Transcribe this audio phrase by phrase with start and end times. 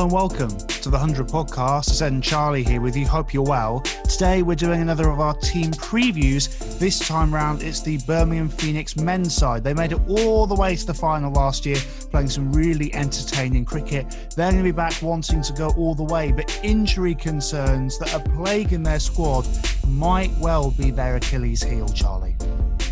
[0.00, 1.90] And welcome to the 100 podcast.
[1.90, 3.06] It's Ed and Charlie here with you.
[3.06, 3.80] Hope you're well.
[4.08, 6.78] Today we're doing another of our team previews.
[6.78, 9.62] This time round, it's the Birmingham Phoenix men's side.
[9.62, 11.76] They made it all the way to the final last year,
[12.10, 14.06] playing some really entertaining cricket.
[14.34, 18.14] They're going to be back wanting to go all the way, but injury concerns that
[18.14, 19.46] are plaguing their squad
[19.86, 22.29] might well be their Achilles heel, Charlie.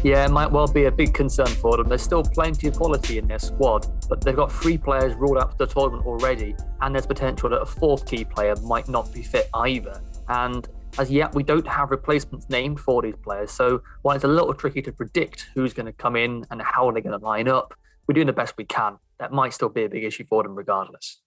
[0.05, 1.89] Yeah, it might well be a big concern for them.
[1.89, 5.51] There's still plenty of quality in their squad, but they've got three players ruled out
[5.51, 9.23] for the tournament already, and there's potential that a fourth key player might not be
[9.23, 10.01] fit either.
[10.29, 13.51] And as yet, we don't have replacements named for these players.
[13.51, 16.91] So while it's a little tricky to predict who's going to come in and how
[16.93, 17.75] they're going to line up,
[18.07, 18.99] we're doing the best we can.
[19.19, 21.21] That might still be a big issue for them regardless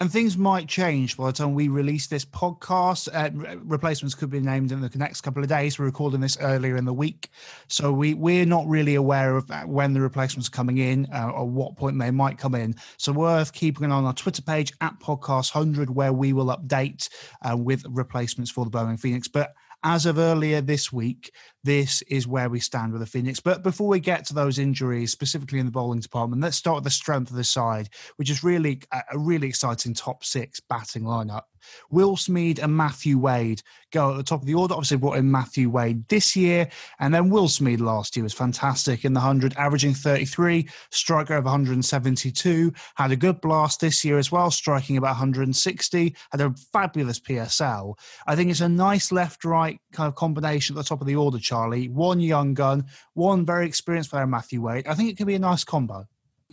[0.00, 3.08] and things might change by the time we release this podcast.
[3.12, 5.78] Uh, replacements could be named in the next couple of days.
[5.78, 7.30] We're recording this earlier in the week,
[7.68, 11.48] so we we're not really aware of when the replacements are coming in uh, or
[11.48, 12.74] what point they might come in.
[12.96, 16.46] So worth keeping an eye on our Twitter page at Podcast Hundred, where we will
[16.46, 17.08] update
[17.42, 19.28] uh, with replacements for the Birmingham Phoenix.
[19.28, 21.30] But as of earlier this week,
[21.62, 23.38] this is where we stand with the Phoenix.
[23.38, 26.84] But before we get to those injuries, specifically in the bowling department, let's start with
[26.84, 31.42] the strength of the side, which is really a really exciting top six batting lineup.
[31.90, 33.62] Will Smeed and Matthew Wade
[33.92, 34.74] go at the top of the order.
[34.74, 39.04] Obviously, brought in Matthew Wade this year, and then Will Smeed last year was fantastic
[39.04, 42.72] in the 100, averaging 33, striker of 172.
[42.96, 46.16] Had a good blast this year as well, striking about 160.
[46.30, 47.98] Had a fabulous PSL.
[48.26, 51.16] I think it's a nice left right kind of combination at the top of the
[51.16, 51.88] order, Charlie.
[51.88, 54.86] One young gun, one very experienced player, Matthew Wade.
[54.86, 56.06] I think it could be a nice combo.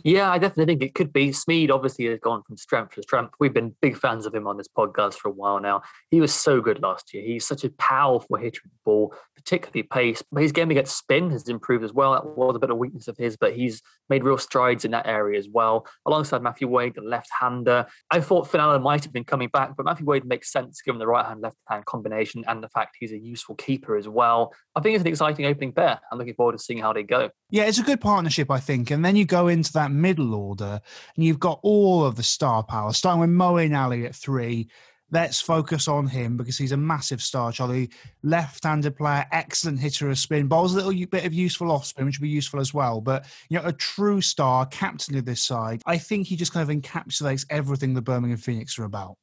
[0.04, 1.30] Yeah, I definitely think it could be.
[1.30, 3.34] Smeed obviously has gone from strength to strength.
[3.38, 5.82] We've been big fans of him on this podcast for a while now.
[6.10, 7.22] He was so good last year.
[7.22, 10.22] He's such a powerful hitter of the ball, particularly pace.
[10.32, 12.12] But his game against spin has improved as well.
[12.12, 15.06] That was a bit of weakness of his, but he's made real strides in that
[15.06, 15.86] area as well.
[16.06, 17.86] Alongside Matthew Wade, the left-hander.
[18.10, 20.98] I thought Finn Allen might have been coming back, but Matthew Wade makes sense given
[20.98, 24.52] the right-hand, left-hand combination and the fact he's a useful keeper as well.
[24.74, 26.00] I think it's an exciting opening pair.
[26.10, 27.30] I'm looking forward to seeing how they go.
[27.50, 28.90] Yeah, it's a good partnership, I think.
[28.90, 30.80] And then you go into that middle order
[31.16, 34.68] and you've got all of the star power, starting with Moeen Ali at three.
[35.10, 37.90] Let's focus on him because he's a massive star, Charlie.
[38.22, 42.18] Left-handed player, excellent hitter of spin, bowls a little bit of useful off spin, which
[42.18, 43.02] would be useful as well.
[43.02, 45.82] But you know, a true star, captain of this side.
[45.84, 49.18] I think he just kind of encapsulates everything the Birmingham Phoenix are about.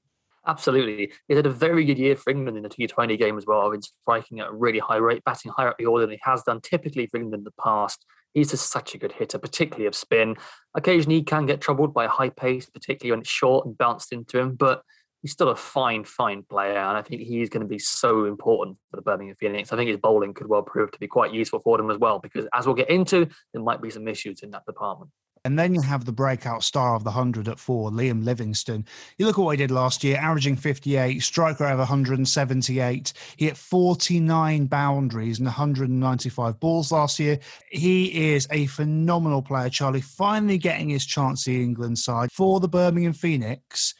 [0.49, 1.11] Absolutely.
[1.27, 3.69] He's had a very good year for England in the T20 game as well.
[3.69, 6.43] Been striking at a really high rate, batting higher up the order than he has
[6.43, 8.05] done typically for England in the past.
[8.33, 10.35] He's just such a good hitter, particularly of spin.
[10.75, 14.39] Occasionally he can get troubled by high pace, particularly when it's short and bounced into
[14.39, 14.83] him, but
[15.21, 16.77] he's still a fine, fine player.
[16.77, 19.73] And I think he's going to be so important for the Birmingham Phoenix.
[19.73, 22.19] I think his bowling could well prove to be quite useful for them as well,
[22.19, 25.11] because as we'll get into, there might be some issues in that department.
[25.45, 28.85] And then you have the breakout star of the 100 at four, Liam Livingstone.
[29.17, 33.13] You look at what he did last year, averaging 58, striker over 178.
[33.37, 37.39] He hit 49 boundaries and 195 balls last year.
[37.71, 42.67] He is a phenomenal player, Charlie, finally getting his chance the England side for the
[42.67, 43.93] Birmingham Phoenix.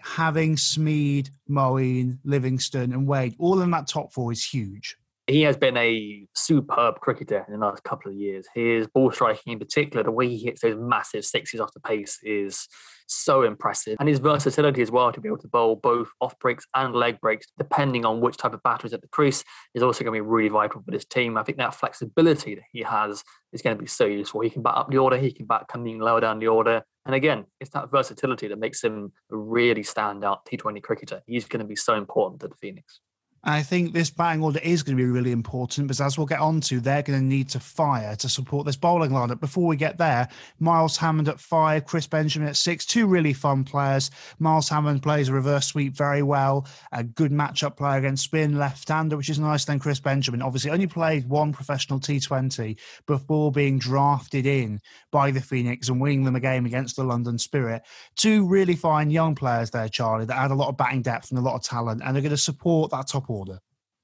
[0.00, 4.96] Having Smeed, Moeen, Livingstone, and Wade all in that top four is huge
[5.32, 8.46] he has been a superb cricketer in the last couple of years.
[8.54, 12.18] His ball striking, in particular, the way he hits those massive sixes off the pace
[12.22, 12.68] is
[13.06, 13.96] so impressive.
[13.98, 17.20] And his versatility as well to be able to bowl both off breaks and leg
[17.20, 19.44] breaks, depending on which type of batter is at the crease,
[19.74, 21.36] is also going to be really vital for this team.
[21.36, 24.40] I think that flexibility that he has is going to be so useful.
[24.40, 26.82] He can bat up the order, he can bat coming lower down the order.
[27.04, 31.22] And again, it's that versatility that makes him a really standout T20 cricketer.
[31.26, 33.00] He's going to be so important to the Phoenix.
[33.44, 36.38] I think this batting order is going to be really important because, as we'll get
[36.38, 39.40] on to, they're going to need to fire to support this bowling lineup.
[39.40, 40.28] Before we get there,
[40.60, 44.12] Miles Hammond at five, Chris Benjamin at six, two really fun players.
[44.38, 48.88] Miles Hammond plays a reverse sweep very well, a good matchup player against spin left
[48.88, 49.64] hander, which is nice.
[49.64, 54.80] Then Chris Benjamin obviously only played one professional T20 before being drafted in
[55.10, 57.82] by the Phoenix and winning them a game against the London Spirit.
[58.14, 61.40] Two really fine young players there, Charlie, that add a lot of batting depth and
[61.40, 63.31] a lot of talent, and they're going to support that top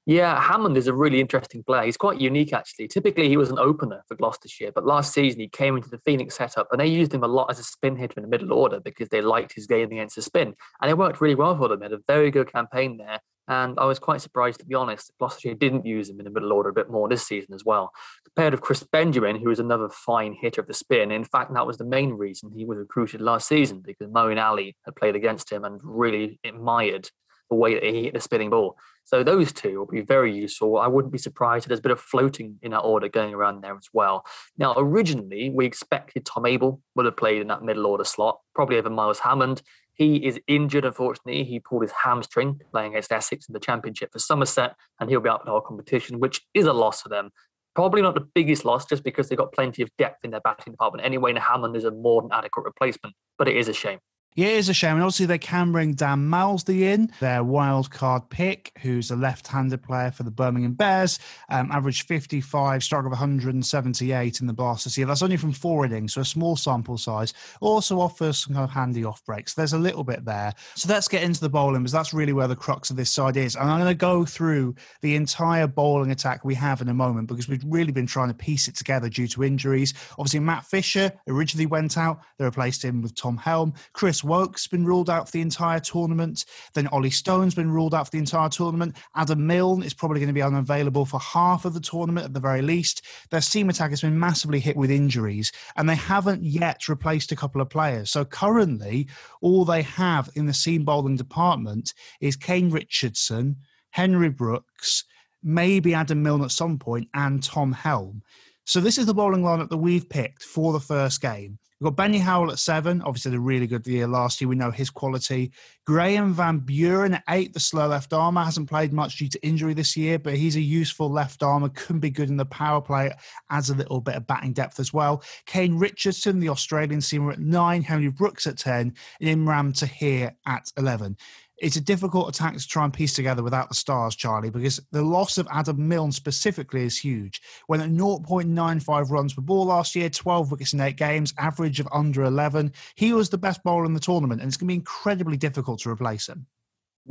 [0.05, 1.83] Yeah, Hammond is a really interesting player.
[1.83, 2.87] He's quite unique, actually.
[2.87, 6.35] Typically, he was an opener for Gloucestershire, but last season he came into the Phoenix
[6.35, 8.79] setup and they used him a lot as a spin hitter in the middle order
[8.79, 10.55] because they liked his game against the spin.
[10.81, 11.79] And it worked really well for them.
[11.79, 13.19] They had a very good campaign there.
[13.47, 16.31] And I was quite surprised, to be honest, that Gloucestershire didn't use him in the
[16.31, 17.91] middle order a bit more this season as well.
[18.25, 21.11] Compared with Chris Benjamin, who was another fine hitter of the spin.
[21.11, 24.75] In fact, that was the main reason he was recruited last season because Moeen Ali
[24.85, 27.11] had played against him and really admired
[27.49, 28.77] the way that he hit the spinning ball.
[29.09, 30.77] So those two will be very useful.
[30.77, 33.61] I wouldn't be surprised if there's a bit of floating in that order going around
[33.61, 34.23] there as well.
[34.55, 38.77] Now, originally we expected Tom Abell would have played in that middle order slot, probably
[38.77, 39.63] over Miles Hammond.
[39.95, 41.43] He is injured, unfortunately.
[41.43, 45.29] He pulled his hamstring playing against Essex in the Championship for Somerset, and he'll be
[45.29, 47.31] out for the whole competition, which is a loss for them.
[47.73, 50.73] Probably not the biggest loss, just because they've got plenty of depth in their batting
[50.73, 51.03] department.
[51.03, 53.97] Anyway, and Hammond is a more than adequate replacement, but it is a shame.
[54.35, 54.93] Yeah, it is a shame.
[54.93, 59.47] And obviously, they can bring Dan Mousley in, their wild card pick, who's a left
[59.47, 61.19] handed player for the Birmingham Bears.
[61.49, 65.07] Um, averaged 55, strike of 178 in the Blasters year.
[65.07, 67.33] That's only from four innings, so a small sample size.
[67.59, 69.55] Also offers some kind of handy off breaks.
[69.55, 70.53] There's a little bit there.
[70.75, 73.35] So let's get into the bowling because that's really where the crux of this side
[73.35, 73.55] is.
[73.55, 77.27] And I'm going to go through the entire bowling attack we have in a moment
[77.27, 79.93] because we've really been trying to piece it together due to injuries.
[80.11, 83.73] Obviously, Matt Fisher originally went out, they replaced him with Tom Helm.
[83.93, 86.43] Chris Chris Woakes been ruled out for the entire tournament.
[86.73, 88.97] Then Olly Stone's been ruled out for the entire tournament.
[89.15, 92.39] Adam Milne is probably going to be unavailable for half of the tournament at the
[92.41, 93.05] very least.
[93.29, 97.35] Their seam attack has been massively hit with injuries, and they haven't yet replaced a
[97.35, 98.09] couple of players.
[98.09, 99.07] So currently,
[99.39, 103.55] all they have in the seam bowling department is Kane Richardson,
[103.91, 105.05] Henry Brookes,
[105.41, 108.21] maybe Adam Milne at some point, and Tom Helm.
[108.65, 111.57] So this is the bowling lineup that we've picked for the first game.
[111.79, 113.01] We've got Benny Howell at seven.
[113.03, 114.49] Obviously, a really good year last year.
[114.49, 115.53] We know his quality.
[115.85, 118.43] Graeme Van Buuren at eight, the slow left armer.
[118.43, 121.69] Hasn't played much due to injury this year, but he's a useful left armer.
[121.69, 123.13] Can be good in the power play.
[123.49, 125.23] Adds a little bit of batting depth as well.
[125.45, 127.81] Kane Richardson, the Australian seamer at nine.
[127.81, 128.93] Henry Brookes at 10.
[129.21, 131.15] And Imran Tahir at 11
[131.61, 135.01] it's a difficult attack to try and piece together without the stars, Charlie, because the
[135.01, 137.41] loss of Adam Milne specifically is huge.
[137.67, 141.87] When at 0.95 runs per ball last year, 12 wickets in eight games, average of
[141.91, 144.75] under 11, he was the best bowler in the tournament, and it's going to be
[144.75, 146.45] incredibly difficult to replace him.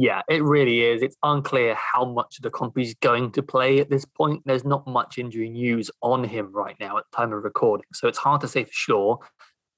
[0.01, 1.03] Yeah, it really is.
[1.03, 4.43] It's unclear how much the comp he's going to play at this point.
[4.47, 8.07] There's not much injury news on him right now at the time of recording, so
[8.07, 9.19] it's hard to say for sure.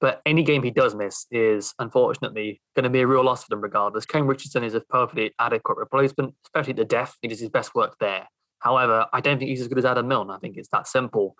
[0.01, 3.49] But any game he does miss is unfortunately going to be a real loss for
[3.49, 4.05] them regardless.
[4.05, 7.15] Kane Richardson is a perfectly adequate replacement, especially the death.
[7.21, 8.27] He does his best work there.
[8.59, 10.31] However, I don't think he's as good as Adam Milne.
[10.31, 11.35] I think it's that simple.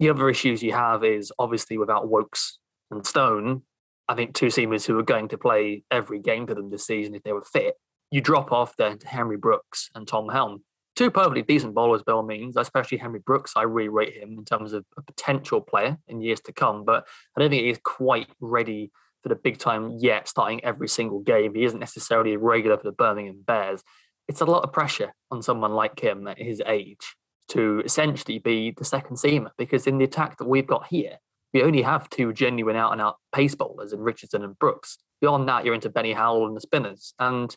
[0.00, 2.58] The other issues you have is obviously without Woakes
[2.90, 3.62] and Stone,
[4.08, 7.14] I think two seamers who are going to play every game for them this season
[7.14, 7.74] if they were fit.
[8.10, 10.62] You drop off then to Henry Brookes and Tom Helm
[10.96, 13.52] two perfectly decent bowlers by all means, especially Henry Brookes.
[13.54, 17.06] I really rate him in terms of a potential player in years to come, but
[17.36, 18.90] I don't think he's quite ready
[19.22, 21.54] for the big time yet, starting every single game.
[21.54, 23.82] He isn't necessarily a regular for the Birmingham Bears.
[24.26, 27.14] It's a lot of pressure on someone like him at his age
[27.48, 31.18] to essentially be the second seamer because in the attack that we've got here,
[31.52, 34.98] we only have two genuine out and out pace bowlers in Richardson and Brookes.
[35.20, 37.14] Beyond that, you're into Benny Howell and the spinners.
[37.18, 37.56] And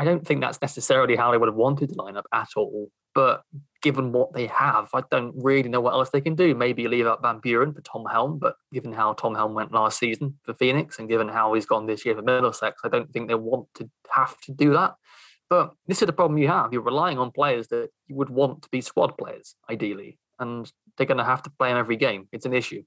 [0.00, 2.88] I don't think that's necessarily how they would have wanted to line up at all.
[3.14, 3.42] But
[3.82, 6.54] given what they have, I don't really know what else they can do.
[6.54, 9.98] Maybe leave out Van Buuren for Tom Helm, but given how Tom Helm went last
[9.98, 13.28] season for Phoenix and given how he's gone this year for Middlesex, I don't think
[13.28, 14.94] they want to have to do that.
[15.50, 16.72] But this is the problem you have.
[16.72, 21.04] You're relying on players that you would want to be squad players, ideally, and they're
[21.04, 22.26] going to have to play them every game.
[22.32, 22.84] It's an issue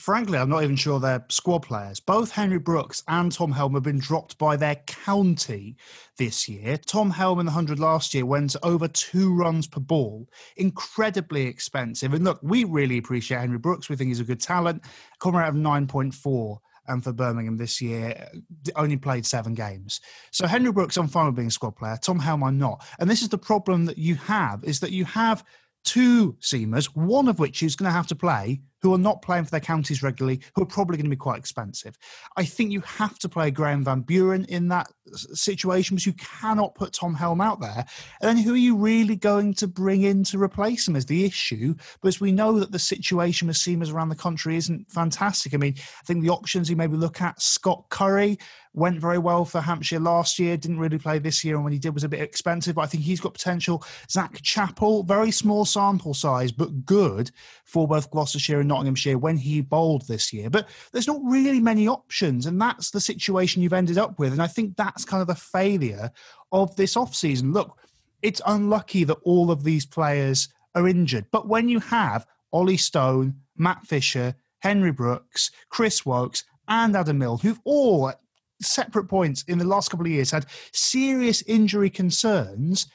[0.00, 2.00] frankly, I'm not even sure they're squad players.
[2.00, 5.76] Both Henry Brookes and Tom Helm have been dropped by their county
[6.16, 6.78] this year.
[6.78, 10.26] Tom Helm in the 100 last year went over two runs per ball.
[10.56, 12.14] Incredibly expensive.
[12.14, 13.90] And look, we really appreciate Henry Brookes.
[13.90, 14.82] We think he's a good talent.
[15.22, 16.58] Out of 9.4
[16.88, 18.26] and um, for Birmingham this year,
[18.74, 20.00] only played seven games.
[20.32, 21.98] So Henry Brookes, I'm fine with being a squad player.
[22.02, 22.84] Tom Helm, I'm not.
[22.98, 25.44] And this is the problem that you have, is that you have
[25.84, 29.44] two seamers, one of which is going to have to play who are not playing
[29.44, 31.96] for their counties regularly, who are probably going to be quite expensive.
[32.36, 36.74] I think you have to play Graeme Van Buuren in that situation because you cannot
[36.74, 37.84] put Tom Helm out there.
[38.20, 41.24] And then who are you really going to bring in to replace him is the
[41.24, 41.74] issue.
[42.00, 45.54] Because we know that the situation with seamers around the country isn't fantastic.
[45.54, 48.38] I mean, I think the options you maybe look at Scott Currie
[48.72, 51.78] went very well for Hampshire last year, didn't really play this year, and when he
[51.78, 53.82] did was a bit expensive, but I think he's got potential.
[54.08, 57.30] Zak Chappell, very small sample size, but good
[57.64, 60.48] for both Gloucestershire and Nottinghamshire when he bowled this year.
[60.48, 64.32] But there's not really many options, and that's the situation you've ended up with.
[64.32, 66.10] And I think that's kind of the failure
[66.50, 67.52] of this off-season.
[67.52, 67.76] Look,
[68.22, 73.34] it's unlucky that all of these players are injured, but when you have Olly Stone,
[73.56, 78.20] Matt Fisher, Henry Brookes, Chris Woakes, and Adam Milne, who've all at
[78.62, 82.86] separate points in the last couple of years had serious injury concerns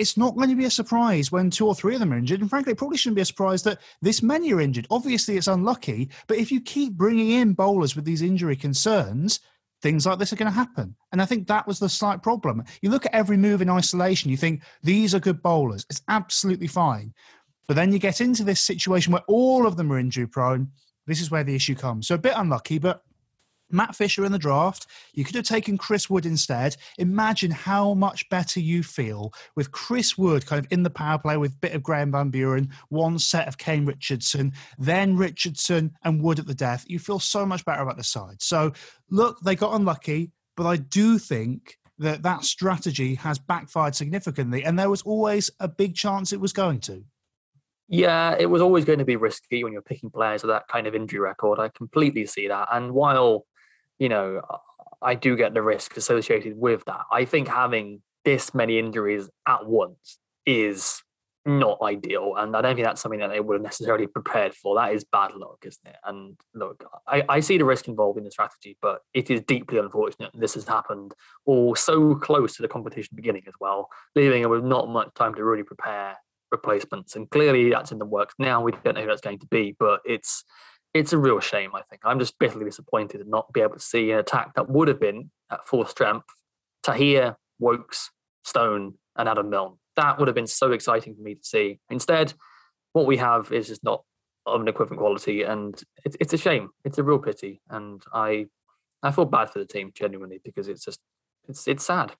[0.00, 2.40] it's not going to be a surprise when two or three of them are injured.
[2.40, 4.86] And frankly, it probably shouldn't be a surprise that this many are injured.
[4.90, 9.40] Obviously, it's unlucky, but if you keep bringing in bowlers with these injury concerns,
[9.82, 10.96] things like this are going to happen.
[11.12, 12.64] And I think that was the slight problem.
[12.80, 15.84] You look at every move in isolation, you think these are good bowlers.
[15.90, 17.12] It's absolutely fine.
[17.68, 20.70] But then you get into this situation where all of them are injury prone.
[21.06, 22.08] This is where the issue comes.
[22.08, 23.02] So a bit unlucky, but
[23.72, 24.86] Matt Fisher in the draft.
[25.14, 26.76] You could have taken Chris Wood instead.
[26.98, 31.36] Imagine how much better you feel with Chris Wood kind of in the power play
[31.36, 36.38] with bit of Graeme Van Buuren, one set of Kane Richardson, then Richardson and Wood
[36.38, 36.84] at the death.
[36.88, 38.40] You feel so much better about the side.
[38.40, 38.72] So,
[39.10, 44.64] look, they got unlucky, but I do think that that strategy has backfired significantly.
[44.64, 47.04] And there was always a big chance it was going to.
[47.92, 50.86] Yeah, it was always going to be risky when you're picking players with that kind
[50.86, 51.58] of injury record.
[51.58, 52.68] I completely see that.
[52.72, 53.46] And while
[54.00, 54.40] you know,
[55.00, 57.02] I do get the risk associated with that.
[57.12, 61.02] I think having this many injuries at once is
[61.46, 62.34] not ideal.
[62.36, 64.74] And I don't think that's something that they would have necessarily prepared for.
[64.74, 65.96] That is bad luck, isn't it?
[66.04, 69.78] And look, I, I see the risk involved in the strategy, but it is deeply
[69.78, 71.14] unfortunate this has happened
[71.46, 75.34] all so close to the competition beginning as well, leaving them with not much time
[75.34, 76.16] to really prepare
[76.50, 77.16] replacements.
[77.16, 78.62] And clearly that's in the works now.
[78.62, 80.44] We don't know who that's going to be, but it's
[80.92, 82.02] it's a real shame, I think.
[82.04, 85.00] I'm just bitterly disappointed to not be able to see an attack that would have
[85.00, 86.26] been at full strength.
[86.82, 88.10] Tahir, Woakes,
[88.44, 89.76] Stone, and Adam Milne.
[89.96, 91.78] That would have been so exciting for me to see.
[91.90, 92.34] Instead,
[92.92, 94.04] what we have is just not
[94.46, 96.70] of an equivalent quality, and it's it's a shame.
[96.84, 98.46] It's a real pity, and I
[99.02, 101.00] I feel bad for the team genuinely because it's just
[101.48, 102.12] it's it's sad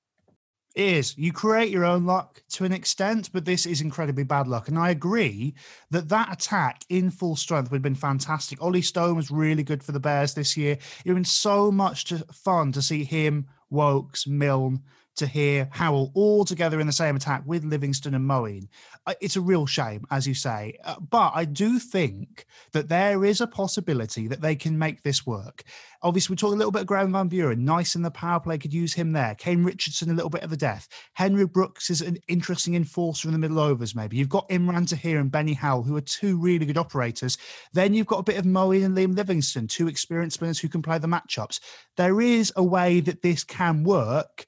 [0.74, 4.68] is you create your own luck to an extent, but this is incredibly bad luck.
[4.68, 5.54] And I agree
[5.90, 8.62] that that attack in full strength would have been fantastic.
[8.62, 10.78] Olly Stone was really good for the Bears this year.
[11.04, 14.82] It would been so much fun to see him, Woakes, Milne,
[15.20, 18.68] Tahir Howell all together in the same attack with Livingstone and Moeen.
[19.06, 20.78] Uh, it's a real shame, as you say.
[20.82, 25.26] Uh, but I do think that there is a possibility that they can make this
[25.26, 25.62] work.
[26.02, 27.58] Obviously, we talked a little bit of Graeme Van Buuren.
[27.58, 29.34] Nice in the power play, could use him there.
[29.34, 30.88] Kane Richardson, a little bit of the death.
[31.12, 34.16] Henry Brookes is an interesting enforcer in the middle overs, maybe.
[34.16, 37.36] You've got Imran Tahir and Benny Howell, who are two really good operators.
[37.74, 40.80] Then you've got a bit of Moeen and Liam Livingston, two experienced spinners who can
[40.80, 41.60] play the matchups.
[41.98, 44.46] There is a way that this can work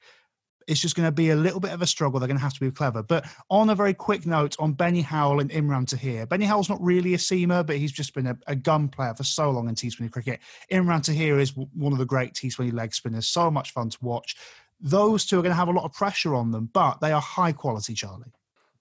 [0.67, 2.21] it's just going to be a little bit of a struggle.
[2.21, 3.03] They're going to have to be clever.
[3.03, 6.27] But on a very quick note on Benny Howell and Imran Tahir.
[6.27, 9.25] Benny Howell's not really a seamer, but he's just been a, a gun player for
[9.25, 10.41] so long in T20 cricket.
[10.71, 13.29] Imran Tahir is one of the great T20 leg spinners.
[13.29, 14.37] So much fun to watch.
[14.81, 17.21] Those two are going to have a lot of pressure on them, but they are
[17.21, 18.33] high quality, Charlie.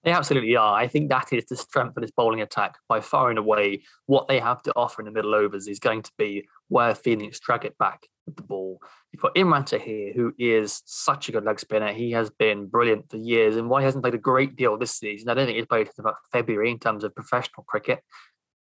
[0.04, 0.74] They absolutely are.
[0.74, 3.82] I think that is the strength of this bowling attack by far and away.
[4.06, 7.38] What they have to offer in the middle overs is going to be where Phoenix
[7.38, 8.80] drag it back with the ball.
[9.10, 11.92] You've got Imran Tahir, who is such a good leg spinner.
[11.92, 13.56] He has been brilliant for years.
[13.56, 15.86] And why he hasn't played a great deal this season, I don't think he's played
[15.86, 18.00] since about February in terms of professional cricket.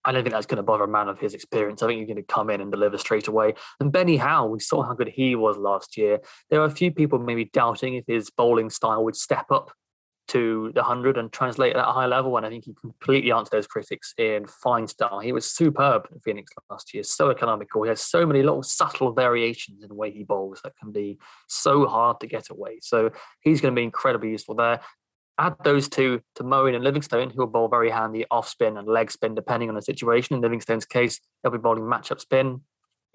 [0.05, 1.83] I don't think that's going to bother a man of his experience.
[1.83, 3.55] I think he's going to come in and deliver straight away.
[3.79, 6.19] And Benny Howell, we saw how good he was last year.
[6.49, 9.71] There are a few people maybe doubting if his bowling style would step up
[10.27, 12.35] to the 100 and translate at a high level.
[12.37, 15.19] And I think he completely answered those critics in fine style.
[15.19, 17.83] He was superb in Phoenix last year, so economical.
[17.83, 21.17] He has so many little subtle variations in the way he bowls that can be
[21.47, 22.79] so hard to get away.
[22.81, 24.81] So he's going to be incredibly useful there.
[25.39, 28.87] Add those two to Moeen and Livingstone, who will bowl very handy off spin and
[28.87, 30.35] leg spin, depending on the situation.
[30.35, 32.61] In Livingstone's case, they'll be bowling matchup spin,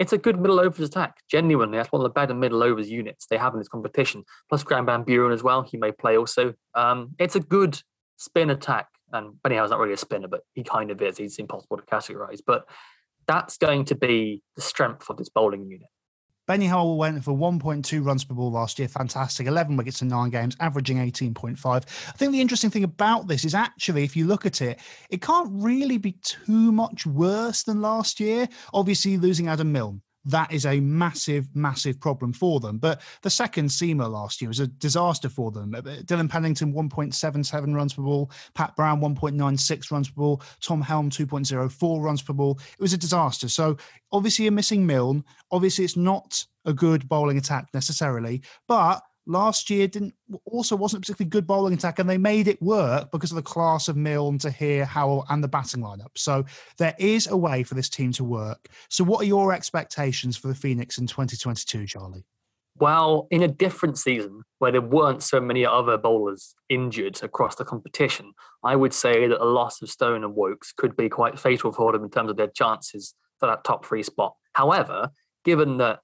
[0.02, 1.18] it's a good middle overs attack.
[1.30, 4.25] Genuinely, that's one of the better middle overs units they have in this competition.
[4.49, 5.62] Plus Graeme Van Buuren as well.
[5.62, 6.54] He may play also.
[6.75, 7.80] Um, it's a good
[8.16, 8.88] spin attack.
[9.12, 11.18] And Benny Howell's not really a spinner, but he kind of is.
[11.18, 12.40] He's impossible to categorize.
[12.44, 12.64] But
[13.28, 15.88] that's going to be the strength of this bowling unit.
[16.46, 18.88] Benny Howell went for 1.2 runs per ball last year.
[18.88, 19.46] Fantastic.
[19.46, 21.64] 11 wickets in nine games, averaging 18.5.
[21.66, 21.78] I
[22.12, 25.49] think the interesting thing about this is actually, if you look at it, it can't
[25.52, 28.49] really be too much worse than last year.
[28.75, 32.78] Obviously, losing Adam Milne that is a massive, massive problem for them.
[32.78, 35.74] But the second seamer last year was a disaster for them.
[35.74, 38.30] Uh, Dillon Pennington, 1.77 runs per ball.
[38.54, 40.42] Pat Brown, 1.96 runs per ball.
[40.60, 42.58] Tom Helm, 2.04 runs per ball.
[42.72, 43.48] It was a disaster.
[43.48, 43.76] So
[44.12, 45.24] obviously, you're missing Milne.
[45.50, 50.14] Obviously, it's not a good bowling attack necessarily, but last year didn't
[50.44, 53.88] also wasn't particularly good bowling attack, and they made it work because of the class
[53.88, 56.10] of Milne, to Tahir, Howell, and the batting lineup.
[56.16, 56.44] So
[56.78, 58.68] there is a way for this team to work.
[58.88, 62.24] So, what are your expectations for the Phoenix in 2022, Charlie?
[62.78, 67.64] Well, in a different season where there weren't so many other bowlers injured across the
[67.64, 68.32] competition,
[68.64, 71.92] I would say that a loss of Stone and Woakes could be quite fatal for
[71.92, 74.34] them in terms of their chances for that top three spot.
[74.54, 75.10] However,
[75.44, 76.00] given that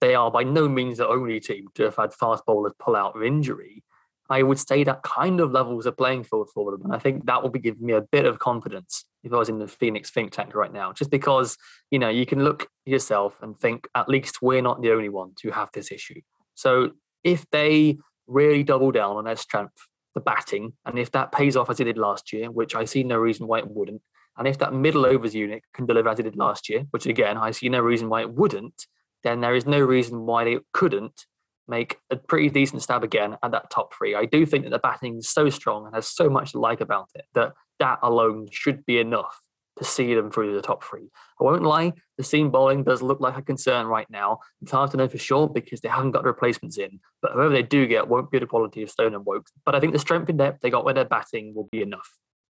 [0.00, 3.16] they are by no means the only team to have had fast bowlers pull out
[3.16, 3.82] of injury.
[4.28, 6.82] I would say that kind of levels a playing field for them.
[6.84, 9.48] And I think that will be giving me a bit of confidence if I was
[9.48, 11.56] in the Phoenix think tank right now, just because,
[11.90, 15.32] you know, you can look yourself and think at least we're not the only one
[15.40, 16.20] to have this issue.
[16.54, 16.92] So
[17.24, 19.74] if they really double down on their strength,
[20.14, 23.02] the batting, and if that pays off as it did last year, which I see
[23.02, 24.02] no reason why it wouldn't,
[24.38, 27.36] and if that middle overs unit can deliver as it did last year, which again,
[27.36, 28.86] I see no reason why it wouldn't,
[29.22, 31.26] then there is no reason why they couldn't
[31.68, 34.14] make a pretty decent stab again at that top three.
[34.14, 36.80] I do think that the batting is so strong and has so much to like
[36.80, 39.38] about it that that alone should be enough
[39.78, 41.08] to see them through the top three.
[41.40, 44.40] I won't lie, the seam bowling does look like a concern right now.
[44.60, 47.54] It's hard to know for sure because they haven't got the replacements in, but whoever
[47.54, 49.52] they do get won't be the quality of Stone and Woakes.
[49.64, 52.10] But I think the strength in depth they got with their batting will be enough.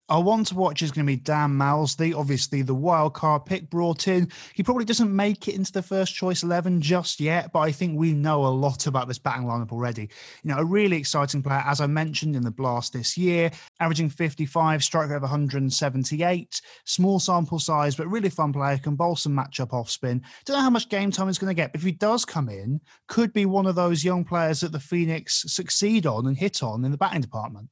[0.07, 3.71] Our one to watch is going to be Dan Mousley, obviously the wild card pick
[3.71, 4.31] brought in.
[4.53, 7.97] He probably doesn't make it into the first choice 11 just yet, but I think
[7.97, 10.03] we know a lot about this batting lineup already.
[10.43, 14.11] You know, a really exciting player, as I mentioned in the blast this year, averaging
[14.11, 19.35] 55, strike rate of 178, small sample size, but really fun player, can bowl some
[19.35, 20.21] matchup off spin.
[20.45, 22.49] Don't know how much game time he's going to get, but if he does come
[22.49, 26.61] in, could be one of those young players that the Phoenix succeed on and hit
[26.61, 27.69] on in the batting department.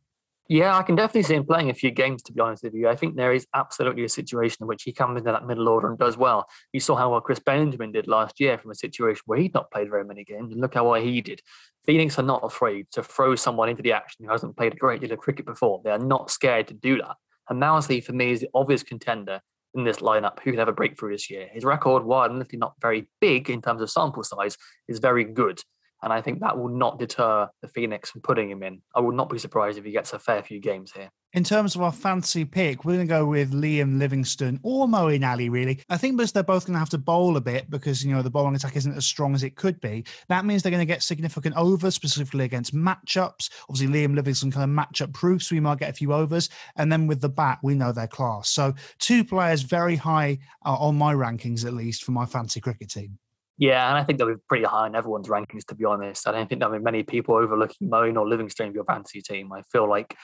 [0.50, 2.90] Yeah, I can definitely see him playing a few games, to be honest with you.
[2.90, 5.88] I think there is absolutely a situation in which he comes into that middle order
[5.88, 6.48] and does well.
[6.74, 9.72] You saw how well Chris Benjamin did last year from a situation where he'd not
[9.72, 11.42] played very many games, and look how well he did.
[11.86, 15.00] Phoenix are not afraid to throw someone into the action who hasn't played a great
[15.00, 15.82] deal of cricket before.
[15.84, 17.16] They are not scared to do that.
[17.50, 19.40] And Mousley, for me, is the obvious contender
[19.74, 21.48] in this lineup who could have a breakthrough this year.
[21.52, 24.58] His record, while admittedly not very big in terms of sample size,
[24.88, 25.62] is very good.
[26.04, 28.82] And I think that will not deter the Phoenix from putting him in.
[28.94, 31.10] I would not be surprised if he gets a fair few games here.
[31.32, 35.28] In terms of our fancy pick, we're going to go with Liam Livingstone or Moeen
[35.28, 35.82] Ali, really.
[35.90, 38.22] I think because they're both going to have to bowl a bit because, you know,
[38.22, 40.04] the bowling attack isn't as strong as it could be.
[40.28, 43.50] That means they're going to get significant overs, specifically against matchups.
[43.68, 46.50] Obviously, Liam Livingstone kind of matchup proof, so we might get a few overs.
[46.76, 48.50] And then with the bat, we know their class.
[48.50, 52.90] So two players very high uh, on my rankings, at least, for my fancy cricket
[52.90, 53.18] team.
[53.58, 56.28] Yeah, and I think they'll be pretty high in everyone's rankings, to be honest.
[56.28, 59.54] I don't think there'll be many people overlooking Moeen or Livingstone of your fantasy team.
[59.54, 60.16] I feel like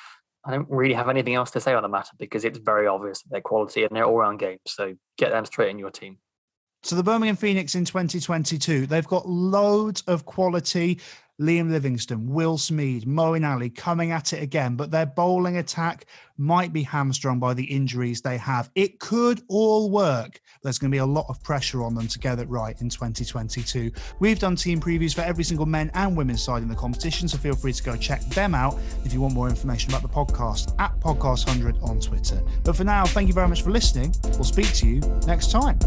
[0.46, 3.22] I don't really have anything else to say on the matter because it's very obvious
[3.22, 4.58] that their quality and their all round game.
[4.66, 6.18] So get them straight in your team.
[6.82, 11.00] So the Birmingham Phoenix in 2022, they've got loads of quality
[11.40, 16.06] Liam Livingstone, Will Smeed, Moeen Ali coming at it again, but their bowling attack
[16.38, 18.70] might be hamstrung by the injuries they have.
[18.76, 20.40] It could all work.
[20.64, 22.90] There's going to be a lot of pressure on them to get it right in
[22.90, 23.92] 2022.
[24.20, 27.38] We've done team previews for every single men and women's side in the competition, so
[27.38, 30.76] feel free to go check them out if you want more information about the podcast
[30.80, 32.42] at Podcast100 on Twitter.
[32.64, 34.14] But for now, thank you very much for listening.
[34.24, 35.80] We'll speak to you next time.